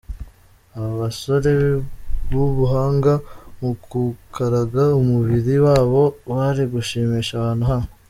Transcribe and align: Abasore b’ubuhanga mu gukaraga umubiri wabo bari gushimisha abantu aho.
Abasore 0.81 1.51
b’ubuhanga 2.31 3.13
mu 3.59 3.69
gukaraga 3.91 4.83
umubiri 5.01 5.53
wabo 5.65 6.01
bari 6.29 6.63
gushimisha 6.73 7.33
abantu 7.37 7.65
aho. 7.75 7.87